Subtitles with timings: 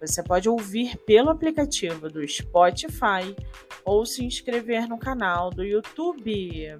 [0.00, 3.36] você pode ouvir pelo aplicativo do Spotify
[3.84, 6.32] ou se inscrever no canal do YouTube.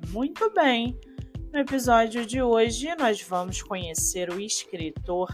[0.08, 0.98] Muito bem!
[1.52, 5.28] No episódio de hoje, nós vamos conhecer o escritor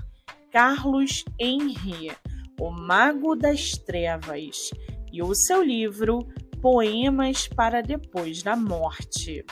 [0.50, 2.10] Carlos Henry,
[2.58, 4.70] o Mago das Trevas,
[5.12, 6.26] e o seu livro
[6.68, 9.44] Poemas para Depois da Morte.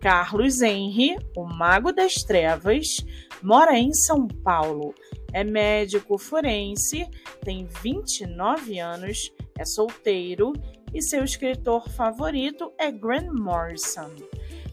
[0.00, 3.04] Carlos Henry, o Mago das Trevas,
[3.42, 4.94] mora em São Paulo.
[5.32, 10.52] É médico forense, tem 29 anos, é solteiro
[10.94, 14.14] e seu escritor favorito é Grant Morrison.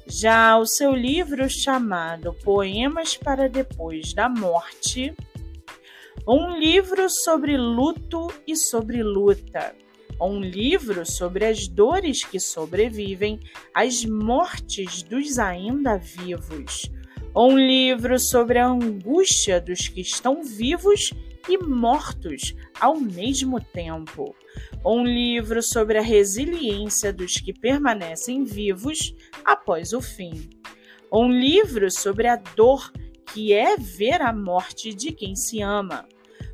[0.06, 5.16] Já o seu livro chamado Poemas para Depois da Morte,
[6.28, 9.76] um livro sobre luto e sobre luta,
[10.20, 13.40] um livro sobre as dores que sobrevivem
[13.74, 16.90] às mortes dos ainda vivos,
[17.36, 21.14] um livro sobre a angústia dos que estão vivos
[21.48, 24.36] e mortos ao mesmo tempo.
[24.86, 29.16] Um livro sobre a resiliência dos que permanecem vivos
[29.46, 30.50] após o fim.
[31.12, 32.92] Um livro sobre a dor
[33.34, 36.06] que é ver a morte de quem se ama.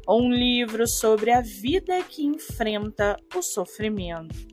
[0.09, 4.47] Um livro sobre a vida que enfrenta o sofrimento.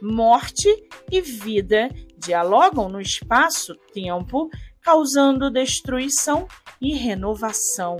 [0.00, 0.68] Morte
[1.12, 4.48] e vida dialogam no espaço-tempo,
[4.80, 6.48] causando destruição
[6.80, 7.98] e renovação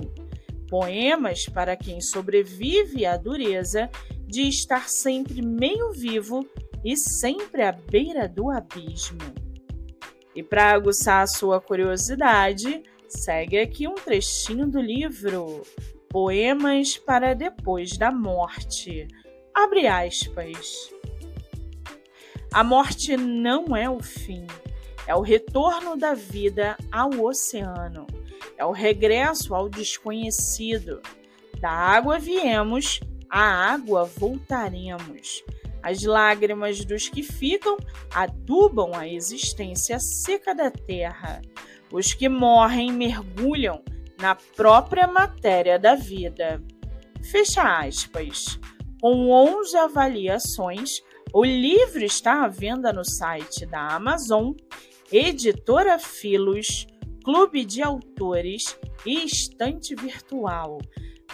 [0.67, 3.89] poemas para quem sobrevive à dureza
[4.27, 6.43] de estar sempre meio vivo
[6.83, 9.19] e sempre à beira do abismo.
[10.35, 15.61] E para aguçar a sua curiosidade, segue aqui um trechinho do livro
[16.15, 19.05] Poemas para Depois da Morte.
[19.53, 20.89] Abre aspas.
[22.53, 24.47] A morte não é o fim,
[25.05, 28.07] é o retorno da vida ao oceano
[28.57, 31.01] é o regresso ao desconhecido.
[31.59, 35.43] Da água viemos, à água voltaremos.
[35.83, 37.75] As lágrimas dos que ficam
[38.09, 41.41] adubam a existência seca da terra.
[41.91, 43.83] Os que morrem mergulham
[44.19, 46.61] na própria matéria da vida.
[47.31, 48.59] Fecha aspas.
[49.01, 51.01] Com 11 avaliações,
[51.33, 54.53] o livro está à venda no site da Amazon,
[55.11, 56.87] editora Filos,
[57.23, 60.77] clube de autores e estante virtual.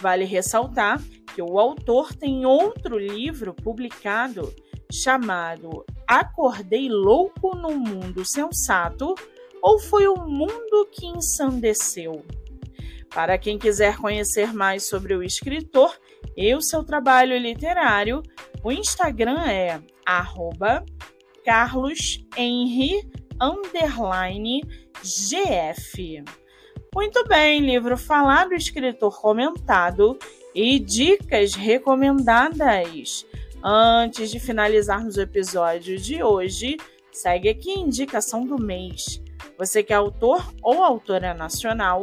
[0.00, 1.00] Vale ressaltar
[1.34, 4.52] que o autor tem outro livro publicado
[4.92, 9.14] chamado Acordei Louco no Mundo Sensato
[9.62, 12.24] ou Foi o Mundo que Ensandeceu?
[13.14, 15.94] Para quem quiser conhecer mais sobre o escritor
[16.36, 18.22] e o seu trabalho literário,
[18.64, 20.84] o Instagram é arroba
[21.44, 23.06] carloshenry
[23.40, 24.62] underline
[25.02, 26.24] GF.
[26.94, 30.18] Muito bem, livro falado, escritor comentado
[30.54, 33.26] e dicas recomendadas.
[33.62, 36.76] Antes de finalizarmos o episódio de hoje,
[37.10, 39.22] segue aqui a indicação do mês.
[39.58, 42.02] Você que é autor ou autora nacional